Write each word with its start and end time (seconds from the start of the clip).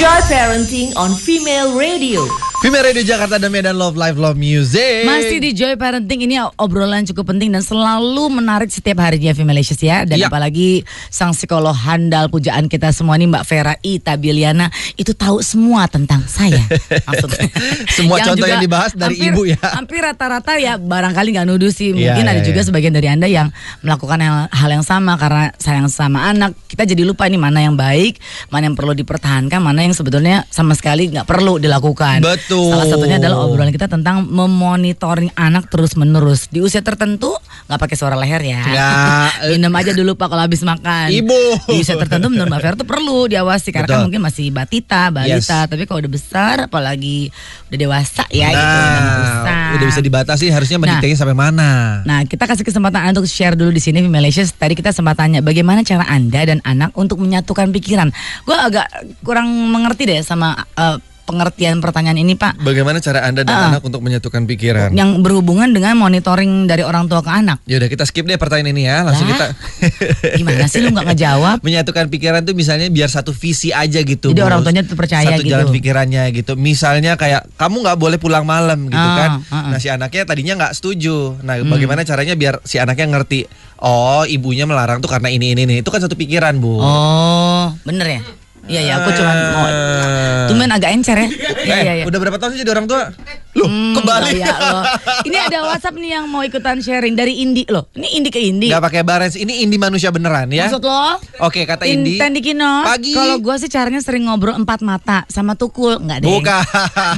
Joy 0.00 0.06
Parenting 0.32 0.96
on 0.96 1.14
Female 1.14 1.76
Radio. 1.76 2.49
Female 2.60 2.84
Radio 2.84 3.00
Jakarta 3.00 3.40
dan 3.40 3.48
Medan 3.48 3.72
Love 3.72 3.96
Life 3.96 4.20
Love 4.20 4.36
Music. 4.36 5.08
Masih 5.08 5.40
di 5.40 5.56
Joy 5.56 5.80
Parenting 5.80 6.28
ini 6.28 6.36
obrolan 6.60 7.08
cukup 7.08 7.32
penting 7.32 7.48
dan 7.48 7.64
selalu 7.64 8.28
menarik 8.30 8.68
setiap 8.68 9.00
harinya 9.00 9.32
Femalicious 9.32 9.80
ya. 9.80 10.04
Dan 10.04 10.20
Ya. 10.20 10.28
apalagi 10.28 10.84
sang 11.08 11.32
psikolog 11.32 11.72
handal 11.72 12.28
pujaan 12.28 12.68
kita 12.68 12.92
semua 12.92 13.16
nih 13.16 13.32
Mbak 13.32 13.44
Vera 13.48 13.74
Ita 13.80 14.12
Biliana 14.14 14.68
itu 15.00 15.16
tahu 15.16 15.40
semua 15.40 15.88
tentang 15.88 16.20
saya. 16.28 16.60
Maksudnya. 17.08 17.48
Semua 17.88 18.20
contoh 18.20 18.44
yang 18.44 18.60
dibahas 18.60 18.92
dari 18.92 19.16
hampir- 19.16 19.32
ibu 19.32 19.42
ya. 19.48 19.58
Hampir 19.64 20.04
rata-rata 20.04 20.52
ya 20.60 20.76
barangkali 20.76 21.40
nggak 21.40 21.48
nuduh 21.48 21.72
sih. 21.72 21.96
Iya, 21.96 22.12
Mungkin 22.12 22.28
iya, 22.28 22.32
ada 22.36 22.40
juga 22.44 22.60
iya. 22.60 22.66
sebagian 22.68 22.92
dari 22.92 23.08
Anda 23.08 23.24
yang 23.24 23.48
melakukan 23.80 24.20
hal, 24.20 24.52
hal 24.52 24.68
yang 24.68 24.84
sama 24.84 25.16
karena 25.16 25.48
sayang 25.56 25.88
sama 25.88 26.28
anak. 26.28 26.52
Kita 26.68 26.84
jadi 26.84 27.08
lupa 27.08 27.24
ini 27.24 27.40
mana 27.40 27.64
yang 27.64 27.72
baik, 27.72 28.20
mana 28.52 28.68
yang 28.68 28.76
perlu 28.76 28.92
dipertahankan, 28.92 29.64
mana 29.64 29.80
yang 29.80 29.96
sebetulnya 29.96 30.44
sama 30.52 30.76
sekali 30.76 31.08
nggak 31.08 31.24
perlu 31.24 31.56
dilakukan. 31.56 32.20
Betul. 32.20 32.48
Salah 32.50 32.86
satunya 32.86 33.16
adalah 33.16 33.38
obrolan 33.40 33.70
kita 33.70 33.86
tentang 33.86 34.24
memonitoring 34.24 35.30
anak 35.32 35.66
terus 35.66 35.94
menerus 35.94 36.46
di 36.46 36.58
usia 36.58 36.80
tertentu 36.80 37.30
nggak 37.66 37.78
pakai 37.78 37.96
suara 37.96 38.14
leher 38.14 38.42
ya. 38.42 38.60
Nggak. 38.60 39.28
Minum 39.54 39.72
aja 39.72 39.92
dulu 39.92 40.12
pak 40.14 40.26
kalau 40.26 40.42
habis 40.42 40.60
makan. 40.60 41.06
Ibu. 41.08 41.40
Di 41.66 41.78
usia 41.78 41.94
tertentu 41.94 42.26
menurut 42.26 42.46
Mbak 42.46 42.60
Fer 42.60 42.74
tuh 42.74 42.84
perlu 42.84 43.26
diawasi 43.26 43.70
karena 43.70 43.88
kan 43.88 44.00
mungkin 44.02 44.20
masih 44.20 44.50
batita, 44.50 45.08
balita. 45.08 45.64
Tapi 45.64 45.84
kalau 45.84 46.00
udah 46.00 46.10
besar, 46.10 46.54
apalagi 46.66 47.30
udah 47.68 47.78
dewasa 47.78 48.24
ya 48.28 48.48
gitu. 48.48 48.58
udah 48.58 48.90
Nah, 48.90 49.22
usah. 49.22 49.66
udah 49.76 49.86
bisa 49.86 50.00
dibatasi 50.00 50.44
harusnya 50.48 50.76
Nah. 50.76 50.82
mendiktein 50.98 51.14
sampai 51.14 51.36
mana. 51.36 51.70
Nah, 52.02 52.26
kita 52.26 52.44
kasih 52.44 52.64
kesempatan 52.64 53.12
untuk 53.12 53.26
share 53.26 53.54
dulu 53.54 53.70
di 53.70 53.78
sini 53.78 54.00
Femalicious. 54.00 54.50
Tadi 54.50 54.74
kita 54.74 54.90
sempat 54.90 55.14
tanya 55.14 55.38
bagaimana 55.38 55.82
cara 55.82 56.02
Anda 56.04 56.42
dan 56.44 56.58
anak 56.62 56.90
untuk 56.94 57.18
menyatukan 57.18 57.70
pikiran. 57.70 58.10
Gue 58.42 58.56
agak 58.56 58.86
kurang 59.22 59.46
mengerti 59.70 60.06
deh 60.06 60.20
sama 60.20 60.56
eh, 60.74 60.98
pengertian 61.22 61.78
pertanyaan 61.78 62.16
ini, 62.16 62.34
Pak. 62.34 62.58
Bagaimana 62.58 62.98
cara 62.98 63.22
Anda 63.22 63.42
dan 63.42 63.52
Ah. 63.52 63.68
anak 63.70 63.82
untuk 63.82 64.00
menyatukan 64.00 64.44
pikiran? 64.44 64.90
Yang 64.90 65.20
berhubungan 65.20 65.68
dengan 65.68 65.94
monitoring 65.94 66.64
dari 66.64 66.80
orang 66.80 67.06
tua 67.06 67.20
ke 67.20 67.28
anak. 67.28 67.60
Ya 67.64 67.76
udah 67.76 67.86
kita 67.86 68.02
skip 68.02 68.24
deh 68.24 68.34
pertanyaan 68.34 68.70
ini 68.70 68.84
ya, 68.84 69.02
langsung 69.02 69.26
Lah. 69.26 69.34
kita 69.34 69.46
Gimana 70.38 70.64
sih 70.66 70.80
lu 70.80 70.90
nggak 70.90 71.06
ngejawab? 71.08 71.56
menyatukan 71.66 72.06
pikiran 72.08 72.42
tuh 72.42 72.52
misalnya 72.52 72.88
biar 72.88 73.06
satu 73.06 73.30
visi 73.30 73.70
aja 73.70 73.98
gitu. 73.98 74.28
Jadi 74.28 74.36
Bos. 74.36 74.46
orang 74.46 74.60
tuanya 74.62 74.82
tuh 74.82 74.94
percaya 74.94 75.26
satu 75.26 75.40
gitu. 75.40 75.50
jalan 75.50 75.68
pikirannya 75.70 76.24
gitu. 76.32 76.52
Misalnya 76.54 77.14
kayak 77.14 77.48
kamu 77.54 77.76
nggak 77.80 77.98
boleh 77.98 78.16
pulang 78.16 78.42
malam 78.42 78.86
gitu 78.86 78.98
Ah, 78.98 79.16
kan. 79.16 79.30
ah, 79.42 79.54
ah. 79.54 79.62
Nah 79.68 79.78
si 79.78 79.88
anaknya 79.88 80.22
tadinya 80.24 80.54
nggak 80.56 80.72
setuju. 80.72 81.40
Nah 81.40 81.56
Hmm. 81.56 81.68
bagaimana 81.68 82.02
caranya 82.02 82.34
biar 82.34 82.60
si 82.62 82.76
anaknya 82.76 83.06
ngerti? 83.10 83.44
Oh 83.78 84.24
ibunya 84.24 84.64
melarang 84.64 85.00
tuh 85.00 85.08
karena 85.08 85.28
ini 85.28 85.52
ini 85.52 85.62
ini. 85.62 85.74
Itu 85.78 85.88
kan 85.88 85.98
satu 85.98 86.12
pikiran 86.12 86.56
bu. 86.56 86.76
Oh, 86.76 87.72
bener 87.82 88.06
ya? 88.08 88.20
Iya 88.62 88.80
ya, 88.82 88.92
aku 88.98 89.10
cuma 89.12 89.32
mau. 89.32 89.64
Ah. 89.64 90.46
Tumben 90.46 90.68
agak 90.68 90.90
encer 90.90 91.16
ya. 91.16 91.28
Iya 91.60 91.72
Eh, 91.72 91.80
iya 91.80 91.92
iya. 91.94 92.04
Udah 92.04 92.18
berapa 92.18 92.36
tahun 92.36 92.52
sih 92.52 92.60
jadi 92.60 92.72
orang 92.72 92.86
tua? 92.86 93.08
Loh, 93.52 93.66
Hmm, 93.66 93.94
kembali. 93.94 94.30
iya 94.36 94.54
loh. 94.54 94.82
Ini 95.22 95.36
ada 95.40 95.58
WhatsApp 95.64 95.94
nih 95.94 96.10
yang 96.12 96.24
mau 96.24 96.40
ikutan 96.40 96.78
sharing 96.78 97.14
dari 97.14 97.40
Indi 97.40 97.66
loh. 97.66 97.90
Ini 97.92 98.08
Indi 98.14 98.28
ke 98.28 98.38
Indi. 98.38 98.68
Gak 98.68 98.78
pakai 98.80 99.02
barens. 99.02 99.34
Ini 99.34 99.62
Indi 99.62 99.76
manusia 99.76 100.08
beneran 100.08 100.46
ya. 100.48 100.66
Maksud 100.66 100.80
lo? 100.80 101.18
Oke, 101.40 101.64
kata 101.64 101.82
Indi. 101.84 102.16
Intendi 102.16 102.40
Kino. 102.42 102.84
Pagi. 102.84 103.10
Kalau 103.10 103.38
gue 103.38 103.54
sih 103.56 103.66
caranya 103.68 103.98
sering 103.98 104.24
ngobrol 104.24 104.54
empat 104.54 104.80
mata 104.80 105.26
sama 105.26 105.54
Tukul, 105.54 105.98
nggak 105.98 106.18
deh. 106.20 106.30
Bukan. 106.30 106.62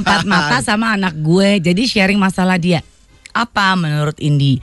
Empat 0.01 0.23
mata 0.25 0.57
sama 0.61 0.93
anak 0.93 1.13
gue. 1.15 1.59
Jadi 1.59 1.83
sharing 1.85 2.17
masalah 2.17 2.57
dia. 2.57 2.81
Apa 3.31 3.73
menurut 3.75 4.17
Indi? 4.19 4.61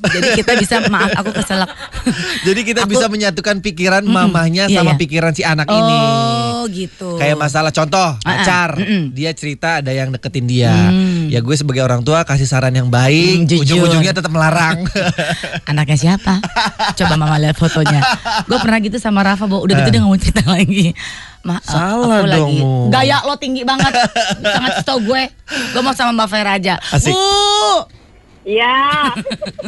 Jadi 0.00 0.28
kita 0.34 0.52
bisa 0.56 0.76
maaf 0.88 1.12
aku 1.14 1.30
keselak. 1.32 1.68
Jadi 2.46 2.60
kita 2.64 2.84
Aku- 2.84 2.92
bisa 2.92 3.06
menyatukan 3.06 3.60
pikiran 3.60 4.02
mamahnya 4.02 4.66
Iya, 4.66 4.80
sama 4.80 4.96
iya. 4.96 5.00
pikiran 5.00 5.32
si 5.32 5.42
anak 5.44 5.68
ini. 5.68 5.98
Oh 6.56 6.64
gitu. 6.68 7.16
Kayak 7.16 7.36
masalah 7.36 7.68
contoh 7.68 8.16
pacar, 8.20 8.76
mm-mm. 8.76 9.12
dia 9.12 9.32
cerita 9.32 9.80
ada 9.80 9.92
yang 9.92 10.08
deketin 10.08 10.44
dia. 10.44 10.72
Hmm. 10.72 11.28
Ya 11.28 11.40
gue 11.40 11.52
sebagai 11.52 11.80
orang 11.80 12.00
tua 12.00 12.24
kasih 12.24 12.44
saran 12.44 12.72
yang 12.72 12.88
baik, 12.88 13.44
jujur. 13.44 13.64
ujung-ujungnya 13.80 14.12
tetap 14.12 14.28
melarang. 14.28 14.84
Anaknya 15.70 15.96
siapa? 15.96 16.40
Coba 16.96 17.14
mama 17.16 17.36
lihat 17.36 17.56
fotonya. 17.56 18.00
Gue 18.44 18.58
pernah 18.60 18.78
gitu 18.80 18.96
sama 18.96 19.20
Rafa, 19.20 19.44
bahwa 19.44 19.64
udah 19.64 19.74
gitu 19.76 19.88
dia 19.88 20.00
nggak 20.00 20.10
mau 20.10 20.20
cerita 20.20 20.42
lagi. 20.44 20.92
Ma, 21.40 21.56
eh, 21.56 21.64
Salah 21.64 22.20
aku 22.20 22.28
dong, 22.28 22.52
lagi 22.52 22.58
gaya 22.92 23.24
lo 23.24 23.32
tinggi 23.40 23.64
banget, 23.64 23.88
sangat 24.44 24.84
tau 24.84 25.00
gue. 25.00 25.22
Gue 25.72 25.80
mau 25.80 25.96
sama 25.96 26.12
Mbak 26.12 26.28
Vera 26.28 26.52
aja. 26.54 26.74
Asik. 26.92 27.16
Iya. 28.42 29.12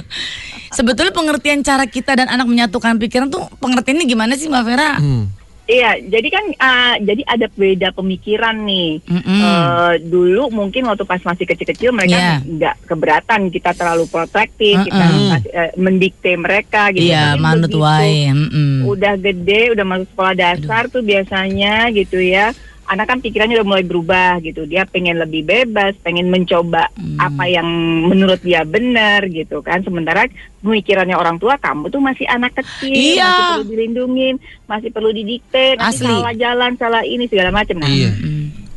sebetulnya 0.76 1.12
pengertian 1.12 1.60
cara 1.60 1.84
kita 1.84 2.16
dan 2.16 2.28
anak 2.28 2.48
menyatukan 2.48 2.96
pikiran 2.98 3.28
tuh 3.28 3.44
pengertiannya 3.58 4.06
gimana 4.06 4.32
sih 4.34 4.48
Mbak 4.48 4.64
Vera? 4.64 4.96
Hmm. 4.96 5.28
Iya, 5.62 5.94
jadi 6.02 6.28
kan 6.28 6.44
uh, 6.52 6.94
jadi 7.00 7.22
ada 7.24 7.46
beda 7.48 7.94
pemikiran 7.94 8.66
nih. 8.66 8.98
Mm-mm. 9.06 9.40
Uh, 9.40 9.94
dulu 10.02 10.50
mungkin 10.50 10.84
waktu 10.84 11.06
pas 11.06 11.22
masih 11.22 11.46
kecil-kecil 11.46 11.94
mereka 11.94 12.18
Iya. 12.18 12.34
nggak 12.42 12.76
keberatan 12.84 13.46
kita 13.48 13.70
terlalu 13.72 14.10
protektif, 14.10 14.82
kita 14.82 14.90
Mm-mm. 15.06 15.28
ngasih- 15.30 15.54
uh, 15.54 15.72
mendikte 15.78 16.34
mereka 16.34 16.90
gitu. 16.90 17.08
Iya, 17.08 17.38
Tapi 17.38 17.40
manut 17.40 17.72
wae. 17.78 18.26
mm-mm. 18.28 18.90
Udah 18.90 19.14
gede, 19.14 19.70
udah 19.70 19.84
masuk 19.86 20.10
sekolah 20.10 20.34
dasar 20.34 20.82
tuh 20.90 21.00
biasanya 21.00 21.88
gitu 21.94 22.18
ya. 22.18 22.50
Anak 22.82 23.06
kan 23.06 23.18
pikirannya 23.18 23.56
udah 23.56 23.68
mulai 23.68 23.86
berubah 23.86 24.42
gitu. 24.42 24.66
Dia 24.66 24.82
pengen 24.84 25.16
lebih 25.16 25.46
bebas, 25.46 25.94
pengen 26.02 26.28
mencoba 26.28 26.90
Hmm. 26.92 27.14
apa 27.16 27.44
yang 27.46 27.66
menurut 28.04 28.42
dia 28.42 28.62
benar 28.62 29.24
gitu 29.26 29.62
kan. 29.62 29.80
Sementara 29.80 30.26
pemikirannya 30.60 31.14
orang 31.14 31.38
tua, 31.38 31.56
kamu 31.56 31.88
tuh 31.88 31.98
masih 31.98 32.26
anak 32.26 32.58
kecil, 32.58 32.90
Iya. 32.90 33.22
masih 33.22 33.46
perlu 33.46 33.66
dilindungin, 33.70 34.34
masih 34.66 34.90
perlu 34.90 35.10
didikte, 35.10 35.78
nanti 35.78 36.02
Asli. 36.02 36.10
salah 36.10 36.34
jalan, 36.34 36.72
salah 36.76 37.02
ini 37.02 37.24
segala 37.26 37.50
macam. 37.50 37.78
Nah, 37.78 37.86
Iya. 37.88 38.10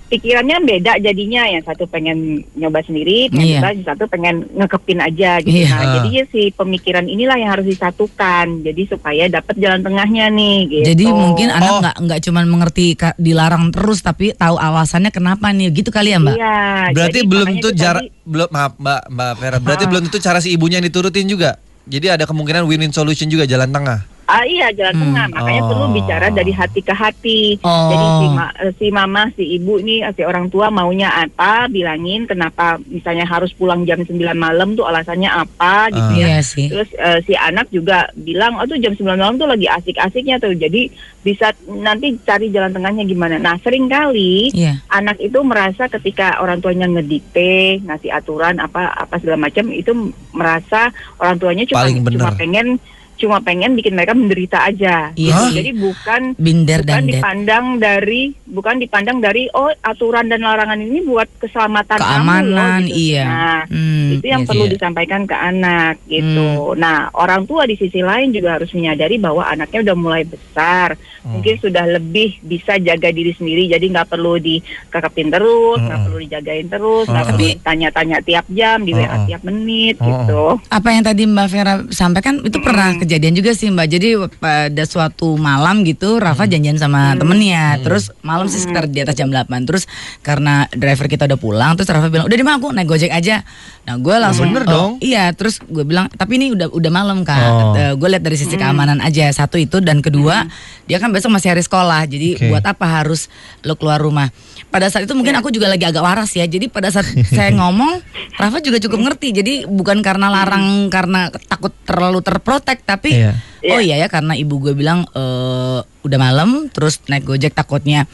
Pikirannya 0.06 0.58
beda 0.62 0.94
jadinya. 0.98 1.44
Yang 1.46 1.64
satu 1.66 1.84
pengen 1.86 2.18
nyoba 2.54 2.80
sendiri, 2.80 3.28
yang 3.30 3.42
Iya. 3.42 3.60
satu- 3.60 3.74
yang 3.74 3.88
satu 3.88 4.04
pengen 4.06 4.36
ngekepin 4.52 5.00
aja 5.00 5.32
gitu. 5.42 5.56
Iya. 5.56 5.70
Nah, 5.70 5.82
Ah. 5.82 5.94
jadi 5.98 6.10
ya 6.12 6.24
si 6.30 6.42
pemikiran 6.52 7.06
inilah 7.06 7.36
yang 7.36 7.52
harus 7.52 7.66
disatukan. 7.66 8.46
Jadi 8.62 8.82
supaya 8.86 9.26
dapat 9.26 9.56
jalan 9.56 9.82
tengahnya 9.82 10.30
nih 10.30 10.58
gitu. 10.68 10.86
Jadi 10.88 11.06
mungkin 11.08 11.48
anak 11.50 11.70
Oh. 11.70 11.80
nggak 11.82 11.96
nggak 12.00 12.20
cuma 12.22 12.40
mengerti 12.42 12.86
ka- 12.94 13.18
dilarang 13.18 13.70
terus 13.70 14.00
tapi 14.00 14.32
tahu 14.32 14.56
alasannya 14.56 15.10
kenapa 15.10 15.50
nih 15.50 15.74
gitu 15.74 15.90
kali 15.90 16.14
ya 16.14 16.20
Mbak? 16.20 16.36
Iya. 16.36 16.58
Berarti 16.94 17.20
jadi 17.20 17.28
belum 17.28 17.48
tuh 17.60 17.72
cara 17.74 18.00
tadi- 18.00 18.12
belum 18.24 18.50
maaf 18.50 18.74
Mbak 18.78 19.02
Mbak 19.10 19.32
Vera. 19.36 19.58
Berarti 19.58 19.84
Ah. 19.84 19.90
belum 19.90 20.02
tentu 20.06 20.20
cara 20.20 20.40
si 20.40 20.50
ibunya 20.50 20.78
yang 20.78 20.86
diturutin 20.86 21.26
juga. 21.26 21.58
Jadi 21.86 22.10
ada 22.10 22.26
kemungkinan 22.26 22.66
win-win 22.66 22.90
solution 22.90 23.26
juga 23.26 23.46
jalan 23.46 23.70
tengah. 23.70 24.06
Ah 24.26 24.42
iya 24.42 24.70
jalan 24.70 24.90
Hmm. 24.92 25.04
tengah 25.06 25.26
makanya 25.32 25.62
Oh. 25.62 25.70
perlu 25.70 25.86
bicara 25.94 26.28
dari 26.30 26.50
hati 26.50 26.82
ke 26.82 26.92
hati. 26.92 27.42
Oh. 27.62 27.88
Jadi 27.88 28.06
si, 28.10 28.26
ma- 28.28 28.56
si 28.74 28.86
mama, 28.90 29.22
si 29.32 29.44
ibu 29.54 29.78
nih, 29.78 30.02
si 30.12 30.22
orang 30.22 30.48
tua 30.48 30.68
maunya 30.68 31.10
apa, 31.10 31.68
bilangin 31.68 32.26
kenapa 32.26 32.82
misalnya 32.84 33.24
harus 33.24 33.52
pulang 33.52 33.84
jam 33.84 34.02
9 34.02 34.10
malam 34.36 34.74
tuh 34.74 34.84
alasannya 34.84 35.30
apa 35.30 35.90
gitu 35.90 36.12
Ah. 36.12 36.18
ya. 36.18 36.26
Iya 36.28 36.40
sih. 36.42 36.68
Terus 36.68 36.90
eh, 36.92 37.20
si 37.22 37.34
anak 37.34 37.70
juga 37.70 38.10
bilang, 38.16 38.58
oh 38.58 38.66
tuh 38.66 38.78
jam 38.78 38.92
9 38.92 39.14
malam 39.16 39.36
tuh 39.36 39.46
lagi 39.46 39.68
asik-asiknya 39.68 40.38
tuh. 40.38 40.54
Jadi 40.54 40.90
bisa 41.22 41.50
nanti 41.68 42.18
cari 42.20 42.50
jalan 42.50 42.70
tengahnya 42.72 43.02
gimana. 43.04 43.38
Nah 43.38 43.58
sering 43.60 43.86
kali 43.86 44.50
Iya. 44.52 44.82
anak 44.90 45.18
itu 45.20 45.38
merasa 45.42 45.86
ketika 45.88 46.38
orang 46.40 46.58
tuanya 46.60 46.86
ngedikte, 46.88 47.78
ngasih 47.82 48.10
aturan 48.10 48.58
apa 48.58 48.90
apa 48.92 49.18
segala 49.18 49.38
macam 49.44 49.70
itu 49.70 49.94
merasa 50.32 50.90
orang 51.16 51.38
tuanya 51.38 51.64
cuma 51.64 51.86
cuma 51.88 52.30
pengen 52.34 52.78
cuma 53.16 53.40
pengen 53.40 53.74
bikin 53.74 53.94
mereka 53.94 54.12
menderita 54.12 54.60
aja. 54.62 55.12
Iya 55.14 55.34
sih. 55.48 55.56
Jadi 55.56 55.72
bukan 55.74 56.22
Binder 56.36 56.82
bukan 56.82 56.90
dan 56.92 57.04
dipandang 57.06 57.66
dari 57.78 58.22
bukan 58.46 58.76
dipandang 58.78 59.18
dari 59.20 59.48
oh 59.50 59.72
aturan 59.82 60.28
dan 60.28 60.42
larangan 60.42 60.78
ini 60.78 61.00
buat 61.02 61.28
keselamatan 61.38 61.98
Keamanan, 61.98 62.44
kamu 62.44 62.52
loh, 62.52 62.78
gitu. 62.86 62.96
iya. 62.98 63.24
Nah, 63.26 63.62
Hmm, 63.66 64.08
itu 64.14 64.26
yang 64.26 64.44
iya 64.44 64.50
perlu 64.50 64.66
sih. 64.66 64.72
disampaikan 64.74 65.22
ke 65.24 65.34
anak 65.34 65.96
gitu. 66.06 66.50
Nah, 66.76 67.10
orang 67.14 67.44
tua 67.44 67.64
di 67.64 67.76
sisi 67.76 68.00
lain 68.00 68.30
juga 68.30 68.56
harus 68.56 68.72
menyadari 68.72 69.16
bahwa 69.16 69.44
anaknya 69.44 69.80
udah 69.82 69.96
mulai 69.96 70.24
besar, 70.24 70.94
Hmm. 71.22 71.40
mungkin 71.40 71.56
sudah 71.58 71.86
lebih 71.90 72.38
bisa 72.42 72.78
jaga 72.78 73.10
diri 73.10 73.32
sendiri, 73.32 73.66
jadi 73.68 73.82
nggak 73.82 74.08
perlu 74.08 74.38
dikekepin 74.38 75.30
terus, 75.30 75.80
nggak 75.80 75.98
Hmm. 75.98 76.06
perlu 76.06 76.18
dijagain 76.22 76.68
terus, 76.68 77.06
nggak 77.06 77.24
Hmm. 77.24 77.32
perlu 77.32 77.48
Tapi- 77.48 77.60
tanya-tanya 77.62 78.18
tiap 78.22 78.46
jam, 78.50 78.78
di 78.82 78.92
WA 78.92 79.08
Hmm. 79.16 79.26
tiap 79.26 79.42
menit 79.44 79.96
Hmm. 79.98 80.08
gitu. 80.08 80.44
Apa 80.68 80.90
yang 80.90 81.04
tadi 81.04 81.24
Mbak 81.26 81.48
Vera 81.48 81.74
sampaikan 81.90 82.40
itu 82.40 82.58
pernah 82.60 82.94
kejadian 83.06 83.38
juga 83.38 83.54
sih 83.54 83.70
Mbak. 83.70 83.88
Jadi 83.88 84.10
pada 84.42 84.84
suatu 84.90 85.38
malam 85.38 85.86
gitu 85.86 86.18
Rafa 86.18 86.50
janjian 86.50 86.82
sama 86.82 87.14
temennya. 87.14 87.78
Terus 87.86 88.10
malam 88.26 88.50
sih 88.50 88.66
sekitar 88.66 88.90
di 88.90 89.06
atas 89.06 89.14
jam 89.14 89.30
8. 89.30 89.46
Terus 89.70 89.86
karena 90.26 90.66
driver 90.74 91.06
kita 91.06 91.30
udah 91.30 91.40
pulang 91.40 91.78
terus 91.78 91.94
Rafa 91.94 92.10
bilang 92.10 92.26
udah 92.26 92.36
deh 92.36 92.48
aku 92.50 92.68
naik 92.74 92.90
Gojek 92.90 93.14
aja. 93.14 93.46
Nah 93.86 94.02
gue 94.02 94.16
langsung 94.18 94.50
bener 94.50 94.66
oh, 94.66 94.74
dong. 94.74 94.92
Iya 95.06 95.30
terus 95.38 95.62
gue 95.62 95.86
bilang 95.86 96.10
tapi 96.10 96.42
ini 96.42 96.58
udah 96.58 96.74
udah 96.74 96.92
malam 96.92 97.22
kak. 97.22 97.38
Oh. 97.38 97.74
gue 97.96 98.08
lihat 98.10 98.26
dari 98.26 98.36
sisi 98.36 98.58
keamanan 98.58 99.00
aja 99.00 99.30
satu 99.30 99.62
itu 99.62 99.78
dan 99.78 100.02
kedua 100.02 100.50
dia 100.86 101.02
kan 101.02 101.10
besok 101.10 101.34
masih 101.34 101.54
hari 101.54 101.66
sekolah. 101.66 102.06
Jadi 102.06 102.38
Oke. 102.38 102.50
buat 102.50 102.66
apa 102.66 102.86
harus 102.86 103.28
lo 103.66 103.74
keluar 103.78 103.98
rumah? 103.98 104.30
Pada 104.70 104.86
saat 104.90 105.10
itu 105.10 105.14
mungkin 105.18 105.34
aku 105.38 105.50
juga 105.50 105.70
lagi 105.70 105.86
agak 105.86 106.02
waras 106.02 106.32
ya. 106.38 106.46
Jadi 106.46 106.70
pada 106.70 106.94
saat 106.94 107.10
saya 107.36 107.50
ngomong, 107.58 108.02
Rafa 108.38 108.62
juga 108.62 108.78
cukup 108.78 109.10
ngerti. 109.10 109.34
Jadi 109.34 109.54
bukan 109.66 110.06
karena 110.06 110.30
larang 110.30 110.88
karena 110.94 111.34
takut 111.50 111.74
terlalu 111.86 112.22
terprotek, 112.22 112.86
tapi 112.96 113.12
Iya. 113.12 113.32
oh 113.76 113.82
iya 113.82 113.96
ya 114.00 114.08
karena 114.08 114.34
ibu 114.34 114.58
gue 114.58 114.74
bilang 114.74 115.04
eh, 115.12 115.80
udah 115.84 116.20
malam, 116.22 116.72
terus 116.72 117.02
naik 117.06 117.26
gojek 117.26 117.52
takutnya 117.52 118.08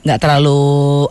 nggak 0.00 0.18
terlalu 0.18 0.60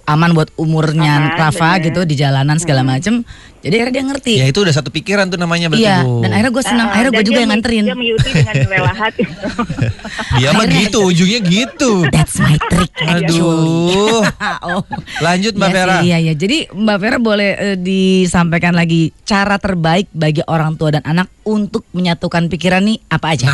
aman 0.03 0.33
buat 0.33 0.49
umurnya 0.57 1.29
Aman, 1.29 1.37
Rafa 1.37 1.77
bener. 1.77 1.85
gitu 1.89 1.99
di 2.03 2.15
jalanan 2.17 2.57
segala 2.57 2.81
macem. 2.81 3.21
Jadi 3.59 3.75
akhirnya 3.75 3.93
dia 3.93 4.05
ngerti. 4.07 4.33
Ya 4.39 4.45
itu 4.47 4.59
udah 4.63 4.71
satu 4.71 4.87
pikiran 4.87 5.27
tuh 5.27 5.35
namanya 5.35 5.67
berarti 5.67 5.83
Iya, 5.83 6.07
Bu. 6.07 6.23
dan 6.23 6.31
akhirnya 6.31 6.53
gue 6.55 6.63
senang. 6.63 6.87
Ah, 6.87 6.93
akhirnya 6.95 7.11
gue 7.11 7.25
juga 7.27 7.39
yang 7.39 7.51
nganterin. 7.51 7.83
Dia 7.85 7.97
mengikuti 7.97 8.29
dengan 8.31 8.55
rela 8.71 8.93
hati. 8.95 9.23
Dia 10.39 10.49
mah 10.55 10.65
gitu, 10.65 10.99
ujungnya 11.05 11.39
gitu. 11.43 11.91
That's 12.07 12.39
my 12.39 12.55
trick. 12.71 12.91
Aduh. 13.03 14.23
oh. 14.71 14.81
Lanjut 15.19 15.53
Mbak 15.53 15.69
Iya 15.69 15.75
Vera. 15.75 15.95
sih, 15.99 16.07
Iya, 16.07 16.17
iya. 16.23 16.33
Jadi 16.33 16.57
Mbak 16.71 16.97
Vera 16.97 17.17
boleh 17.19 17.49
eh, 17.51 17.77
disampaikan 17.77 18.71
lagi 18.73 19.11
cara 19.21 19.59
terbaik 19.59 20.07
bagi 20.09 20.39
orang 20.47 20.79
tua 20.79 20.95
dan 20.95 21.03
anak 21.03 21.27
untuk 21.43 21.83
menyatukan 21.91 22.47
pikiran 22.47 22.81
nih 22.81 22.97
apa 23.05 23.27
aja? 23.35 23.51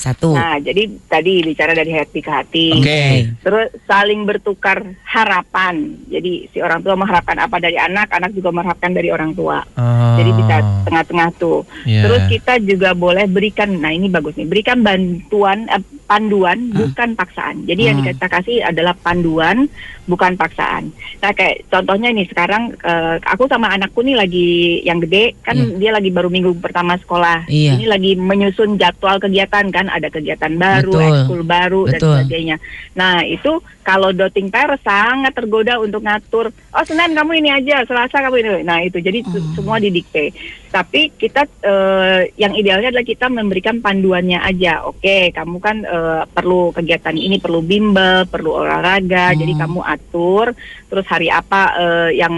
Satu. 0.00 0.32
Nah, 0.32 0.56
jadi 0.56 0.88
tadi 1.04 1.44
bicara 1.44 1.76
dari 1.76 1.92
hati 1.92 2.24
ke 2.24 2.30
hati. 2.32 2.66
Oke. 2.72 3.00
Terus 3.44 3.68
saling 3.84 4.24
bertukar 4.24 4.80
harapan. 5.04 6.00
Jadi 6.08 6.48
si 6.48 6.64
orang 6.64 6.80
tua 6.80 6.96
mengharapkan 6.96 7.36
apa 7.36 7.60
dari 7.60 7.76
anak, 7.76 8.08
anak 8.08 8.32
juga 8.32 8.48
mengharapkan 8.48 8.96
dari 8.96 9.12
orang 9.12 9.36
tua. 9.36 9.60
Oh. 9.76 10.16
Jadi 10.16 10.30
bisa 10.32 10.56
tengah-tengah 10.88 11.28
tuh. 11.36 11.68
Iya. 11.84 12.08
Terus 12.08 12.22
kita 12.32 12.56
juga 12.64 12.96
boleh 12.96 13.28
berikan, 13.28 13.76
nah 13.76 13.92
ini 13.92 14.08
bagus 14.08 14.32
nih, 14.40 14.48
berikan 14.48 14.80
bantuan, 14.80 15.68
eh, 15.68 15.84
panduan, 16.10 16.74
bukan 16.74 17.14
paksaan. 17.14 17.62
Jadi 17.62 17.82
yang 17.86 18.02
Hmm. 18.02 18.10
kita 18.10 18.26
kasih 18.26 18.66
adalah 18.66 18.98
panduan, 18.98 19.70
bukan 20.04 20.34
paksaan. 20.34 20.90
Nah 21.16 21.30
kayak 21.30 21.70
contohnya 21.70 22.10
nih 22.10 22.26
sekarang 22.26 22.74
eh, 22.74 23.16
aku 23.22 23.46
sama 23.46 23.70
anakku 23.70 24.02
nih 24.02 24.18
lagi 24.18 24.48
yang 24.82 24.98
gede, 24.98 25.38
kan 25.40 25.54
Iya. 25.54 25.78
dia 25.78 25.90
lagi 25.94 26.10
baru 26.10 26.26
minggu 26.26 26.58
pertama 26.58 26.98
sekolah. 26.98 27.46
Iya. 27.46 27.78
Ini 27.78 27.86
lagi 27.86 28.10
menyusun 28.18 28.74
jadwal 28.74 29.22
kegiatan 29.22 29.70
kan, 29.70 29.86
ada 29.86 30.10
kegiatan 30.10 30.50
baru, 30.52 30.90
Betul. 30.90 31.06
ekskul 31.06 31.42
baru 31.46 31.82
dan 31.86 31.94
Betul. 31.94 32.10
sebagainya. 32.18 32.56
Nah 32.92 33.22
itu 33.22 33.52
kalau 33.80 34.10
doting 34.10 34.50
parents 34.50 34.82
sangat 34.82 35.30
tergoda 35.30 35.78
untuk 35.78 36.02
ngatur. 36.02 36.50
Oh 36.70 36.82
Senin 36.82 37.14
kamu 37.14 37.38
ini 37.38 37.50
aja, 37.52 37.86
Selasa 37.86 38.18
kamu 38.20 38.36
ini. 38.36 38.50
Nah 38.62 38.82
itu 38.82 38.98
jadi 38.98 39.22
su- 39.22 39.54
semua 39.54 39.78
didikte. 39.78 40.34
Tapi 40.70 41.10
kita 41.12 41.50
eh, 41.60 42.30
yang 42.36 42.54
idealnya 42.54 42.88
adalah 42.88 43.02
kita 43.02 43.26
memberikan 43.26 43.78
panduannya 43.78 44.38
aja. 44.38 44.82
Oke, 44.84 45.28
kamu 45.30 45.56
kan 45.58 45.82
eh, 45.82 46.22
perlu 46.26 46.70
kegiatan 46.70 47.12
ini, 47.12 47.36
perlu 47.36 47.58
bimbel, 47.60 48.22
perlu 48.24 48.54
olahraga. 48.56 49.32
Jadi 49.32 49.50
Hmm. 49.50 49.60
kamu 49.60 49.80
atur. 49.82 50.54
Terus 50.86 51.06
hari 51.06 51.26
apa 51.26 51.62
eh, 51.74 52.10
yang 52.16 52.34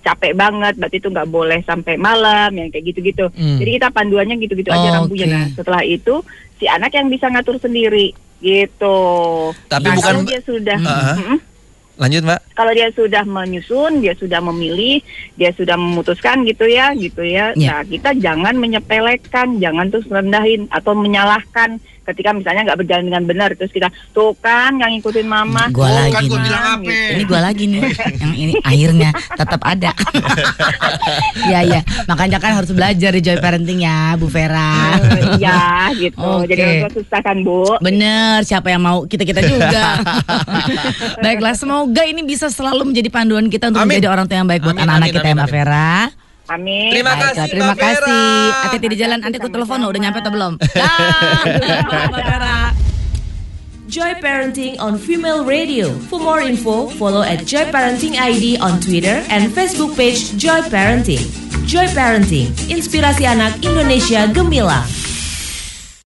capek 0.00 0.32
banget, 0.32 0.74
berarti 0.74 0.96
itu 0.98 1.08
nggak 1.08 1.28
boleh 1.28 1.60
sampai 1.62 1.96
malam, 1.96 2.52
yang 2.52 2.68
kayak 2.68 2.84
gitu-gitu. 2.86 3.28
Hmm. 3.30 3.56
Jadi 3.56 3.70
kita 3.74 3.88
panduannya 3.88 4.36
gitu-gitu 4.38 4.68
aja 4.68 4.88
Oh, 4.90 4.94
rambunya. 4.98 5.24
oke. 5.24 5.30
Nah, 5.30 5.44
setelah 5.54 5.82
itu 5.82 6.14
si 6.54 6.64
anak 6.64 6.88
yang 6.90 7.08
bisa 7.08 7.28
ngatur 7.28 7.56
sendiri 7.58 8.12
gitu. 8.38 8.98
Tapi 9.66 9.82
Nah, 9.82 9.94
bukan- 9.94 10.04
kalau 10.06 10.20
dia 10.22 10.40
sudah 10.40 10.78
Ah. 10.78 11.16
Mm-mm. 11.16 11.38
Lanjut 11.94 12.26
Mbak. 12.26 12.40
kalau 12.58 12.72
dia 12.74 12.90
sudah 12.90 13.22
menyusun, 13.22 14.02
dia 14.02 14.18
sudah 14.18 14.42
memilih, 14.42 14.98
dia 15.38 15.54
sudah 15.54 15.78
memutuskan 15.78 16.42
gitu 16.42 16.66
ya, 16.66 16.90
gitu 16.98 17.22
ya. 17.22 17.54
Ya. 17.54 17.78
Nah, 17.78 17.80
kita 17.86 18.18
jangan 18.18 18.58
menyepelekan, 18.58 19.62
jangan 19.62 19.94
terus 19.94 20.06
rendahin 20.10 20.66
atau 20.74 20.98
menyalahkan 20.98 21.78
ketika 22.12 22.36
misalnya 22.36 22.72
nggak 22.72 22.78
berjalan 22.84 23.04
dengan 23.08 23.24
benar 23.24 23.50
terus 23.56 23.72
kita 23.72 23.88
tuh 24.12 24.36
kan 24.38 24.76
nggak 24.76 24.90
ngikutin 24.98 25.26
mama. 25.26 25.72
Gua 25.72 25.88
tuh 25.88 25.94
lagi 25.96 26.12
kan 26.12 26.22
nih. 26.24 26.40
bilang 26.44 26.64
apa?" 26.64 26.96
Ini 27.14 27.22
gue 27.24 27.40
lagi 27.40 27.64
nih, 27.68 27.82
yang 28.20 28.34
ini 28.34 28.52
akhirnya 28.60 29.10
tetap 29.34 29.60
ada. 29.64 29.90
ya 31.52 31.60
ya, 31.64 31.80
makanya 32.06 32.38
kan 32.40 32.52
harus 32.56 32.70
belajar 32.72 33.10
di 33.14 33.20
Joy 33.24 33.38
Parenting 33.40 33.80
ya, 33.84 34.14
Bu 34.18 34.28
Vera. 34.28 34.96
Iya 35.34 35.90
gitu. 35.98 36.20
Oke. 36.20 36.52
Jadi 36.54 36.60
orang 36.62 36.80
tua 36.86 36.92
susah 37.00 37.20
kan 37.24 37.36
bu. 37.42 37.64
Bener, 37.82 38.44
siapa 38.46 38.70
yang 38.70 38.82
mau 38.84 39.02
kita 39.08 39.26
kita 39.26 39.40
juga. 39.42 39.98
Baiklah, 41.24 41.54
semoga 41.58 42.02
ini 42.06 42.22
bisa 42.22 42.46
selalu 42.52 42.92
menjadi 42.92 43.08
panduan 43.10 43.50
kita 43.50 43.72
untuk 43.72 43.82
Amin. 43.82 43.98
menjadi 43.98 44.08
orang 44.12 44.26
tua 44.30 44.36
yang 44.38 44.48
baik 44.48 44.62
buat 44.62 44.76
anak-anak 44.78 45.08
amin, 45.10 45.16
kita 45.16 45.26
ya 45.26 45.34
amin, 45.34 45.38
Mbak 45.40 45.48
amin. 45.48 45.54
Vera. 45.58 46.23
Amin. 46.44 46.92
Terima 46.92 47.16
Baiklah, 47.16 47.32
kasih, 47.32 47.48
terima 47.48 47.72
Mbak 47.72 47.78
Vera. 47.80 48.04
kasih. 48.04 48.52
Hati-hati 48.68 48.88
di 48.92 48.96
jalan, 49.00 49.18
nanti 49.24 49.36
aku 49.40 49.48
telepon 49.48 49.80
udah 49.80 50.00
nyampe 50.00 50.18
atau 50.20 50.32
belum? 50.32 50.52
Dah. 50.76 52.68
Joy 53.88 54.18
Parenting 54.18 54.74
on 54.82 54.98
Female 54.98 55.46
Radio. 55.46 55.92
For 56.10 56.18
more 56.18 56.42
info, 56.42 56.90
follow 56.98 57.22
at 57.22 57.46
Joy 57.46 57.70
Parenting 57.70 58.18
ID 58.18 58.58
on 58.58 58.80
Twitter 58.82 59.22
and 59.30 59.52
Facebook 59.54 59.94
page 59.94 60.34
Joy 60.34 60.66
Parenting. 60.66 61.22
Joy 61.64 61.88
Parenting, 61.94 62.50
inspirasi 62.68 63.24
anak 63.24 63.62
Indonesia 63.62 64.26
gemilang. 64.28 64.84